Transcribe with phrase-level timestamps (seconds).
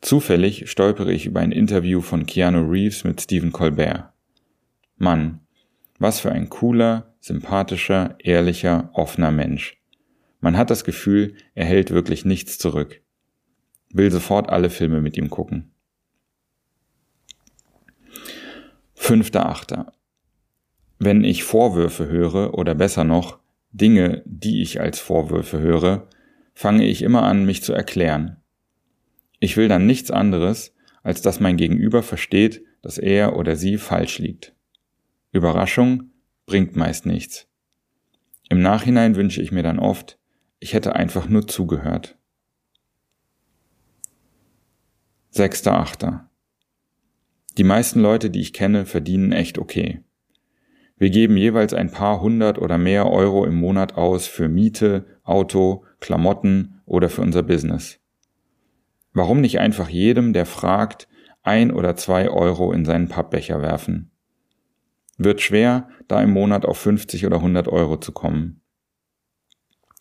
[0.00, 4.12] Zufällig stolpere ich über ein Interview von Keanu Reeves mit Stephen Colbert.
[4.96, 5.42] Mann,
[6.00, 9.80] was für ein cooler, sympathischer, ehrlicher, offener Mensch.
[10.40, 13.00] Man hat das Gefühl, er hält wirklich nichts zurück.
[13.92, 15.70] Will sofort alle Filme mit ihm gucken.
[18.94, 19.92] Fünfter Achter.
[20.98, 23.38] Wenn ich Vorwürfe höre, oder besser noch,
[23.70, 26.08] Dinge, die ich als Vorwürfe höre,
[26.60, 28.36] fange ich immer an, mich zu erklären.
[29.38, 34.18] Ich will dann nichts anderes, als dass mein Gegenüber versteht, dass er oder sie falsch
[34.18, 34.54] liegt.
[35.32, 36.10] Überraschung
[36.44, 37.48] bringt meist nichts.
[38.50, 40.18] Im Nachhinein wünsche ich mir dann oft,
[40.58, 42.18] ich hätte einfach nur zugehört.
[45.30, 46.28] Sechster Achter.
[47.56, 50.04] Die meisten Leute, die ich kenne, verdienen echt okay.
[50.98, 55.86] Wir geben jeweils ein paar hundert oder mehr Euro im Monat aus für Miete, Auto,
[56.00, 58.00] Klamotten oder für unser Business.
[59.12, 61.08] Warum nicht einfach jedem, der fragt,
[61.42, 64.10] ein oder zwei Euro in seinen Pappbecher werfen?
[65.16, 68.60] Wird schwer, da im Monat auf 50 oder 100 Euro zu kommen.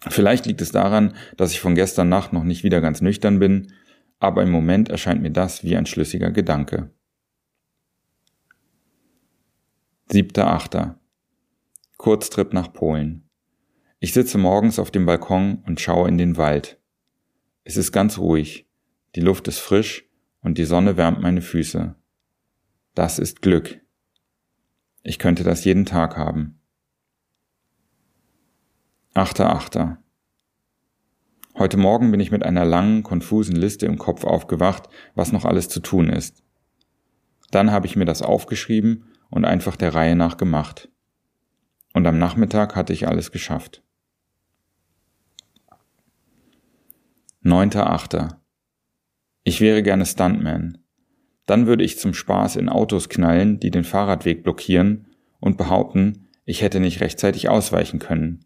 [0.00, 3.72] Vielleicht liegt es daran, dass ich von gestern Nacht noch nicht wieder ganz nüchtern bin,
[4.18, 6.90] aber im Moment erscheint mir das wie ein schlüssiger Gedanke.
[10.08, 11.00] Siebter Achter.
[11.96, 13.25] Kurztrip nach Polen.
[13.98, 16.78] Ich sitze morgens auf dem Balkon und schaue in den Wald.
[17.64, 18.68] Es ist ganz ruhig,
[19.14, 20.04] die Luft ist frisch
[20.42, 21.94] und die Sonne wärmt meine Füße.
[22.94, 23.80] Das ist Glück.
[25.02, 26.60] Ich könnte das jeden Tag haben.
[29.14, 30.02] Achter Achter.
[31.56, 35.70] Heute Morgen bin ich mit einer langen, konfusen Liste im Kopf aufgewacht, was noch alles
[35.70, 36.44] zu tun ist.
[37.50, 40.90] Dann habe ich mir das aufgeschrieben und einfach der Reihe nach gemacht.
[41.94, 43.82] Und am Nachmittag hatte ich alles geschafft.
[47.46, 48.42] Neunter Achter.
[49.44, 50.78] Ich wäre gerne Stuntman.
[51.46, 55.06] Dann würde ich zum Spaß in Autos knallen, die den Fahrradweg blockieren
[55.38, 58.44] und behaupten, ich hätte nicht rechtzeitig ausweichen können.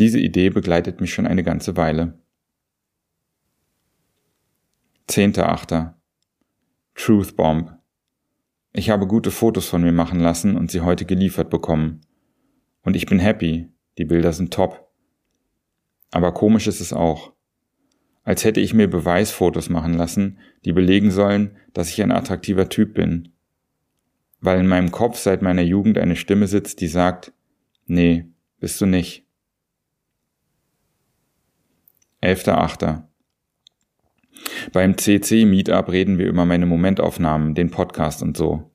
[0.00, 2.18] Diese Idee begleitet mich schon eine ganze Weile.
[5.06, 5.96] Zehnter Achter.
[6.96, 7.72] Truth Bomb.
[8.72, 12.00] Ich habe gute Fotos von mir machen lassen und sie heute geliefert bekommen.
[12.82, 14.92] Und ich bin happy, die Bilder sind top.
[16.10, 17.35] Aber komisch ist es auch.
[18.26, 22.92] Als hätte ich mir Beweisfotos machen lassen, die belegen sollen, dass ich ein attraktiver Typ
[22.92, 23.28] bin.
[24.40, 27.32] Weil in meinem Kopf seit meiner Jugend eine Stimme sitzt, die sagt,
[27.86, 28.26] nee,
[28.58, 29.24] bist du nicht.
[32.20, 33.04] 11.8.
[34.72, 38.72] Beim CC-Meetup reden wir über meine Momentaufnahmen, den Podcast und so.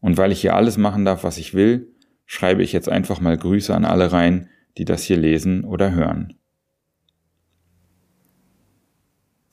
[0.00, 1.94] Und weil ich hier alles machen darf, was ich will,
[2.26, 4.48] schreibe ich jetzt einfach mal Grüße an alle rein,
[4.78, 6.34] die das hier lesen oder hören.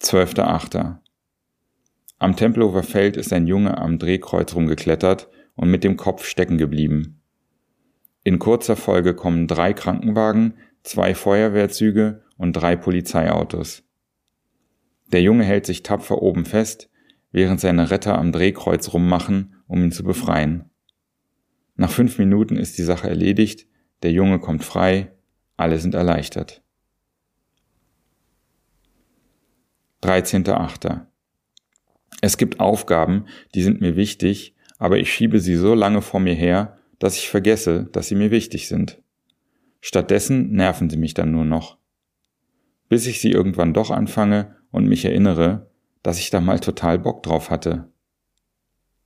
[0.01, 0.98] 12.8.
[2.18, 7.21] Am Tempelhofer Feld ist ein Junge am Drehkreuz rumgeklettert und mit dem Kopf stecken geblieben.
[8.24, 13.83] In kurzer Folge kommen drei Krankenwagen, zwei Feuerwehrzüge und drei Polizeiautos.
[15.12, 16.89] Der Junge hält sich tapfer oben fest,
[17.31, 20.71] während seine Retter am Drehkreuz rummachen, um ihn zu befreien.
[21.75, 23.68] Nach fünf Minuten ist die Sache erledigt,
[24.01, 25.12] der Junge kommt frei,
[25.57, 26.61] alle sind erleichtert.
[30.01, 31.06] 13.8.
[32.21, 33.25] Es gibt Aufgaben,
[33.56, 37.30] die sind mir wichtig, aber ich schiebe sie so lange vor mir her, dass ich
[37.30, 39.01] vergesse, dass sie mir wichtig sind.
[39.80, 41.77] Stattdessen nerven sie mich dann nur noch.
[42.89, 45.71] Bis ich sie irgendwann doch anfange und mich erinnere,
[46.04, 47.92] dass ich da mal total Bock drauf hatte.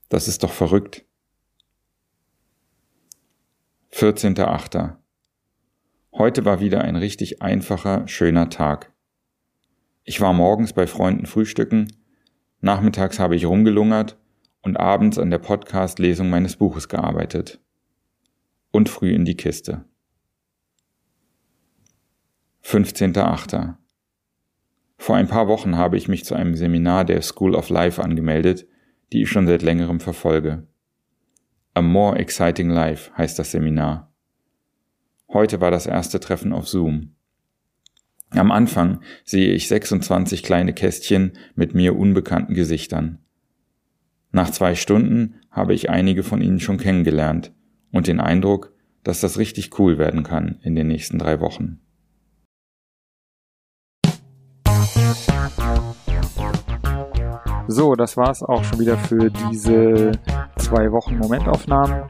[0.10, 1.06] Das ist doch verrückt.
[3.92, 4.96] 14.8.
[6.14, 8.95] Heute war wieder ein richtig einfacher, schöner Tag.
[10.08, 11.92] Ich war morgens bei Freunden frühstücken,
[12.62, 14.20] nachmittags habe ich rumgelungert
[14.62, 17.60] und abends an der Podcast-Lesung meines Buches gearbeitet.
[18.70, 19.84] Und früh in die Kiste.
[22.64, 23.78] 15.8.
[24.98, 28.68] Vor ein paar Wochen habe ich mich zu einem Seminar der School of Life angemeldet,
[29.12, 30.68] die ich schon seit längerem verfolge.
[31.74, 34.14] A More Exciting Life heißt das Seminar.
[35.30, 37.16] Heute war das erste Treffen auf Zoom.
[38.36, 43.20] Am Anfang sehe ich 26 kleine Kästchen mit mir unbekannten Gesichtern.
[44.32, 47.54] Nach zwei Stunden habe ich einige von ihnen schon kennengelernt
[47.92, 48.74] und den Eindruck,
[49.04, 51.80] dass das richtig cool werden kann in den nächsten drei Wochen.
[57.68, 60.12] So, das war's auch schon wieder für diese
[60.58, 62.10] zwei Wochen Momentaufnahmen.